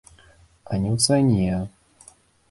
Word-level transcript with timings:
А 0.07 0.73
не 0.85 0.89
ў 0.95 0.97
цане! 1.05 1.59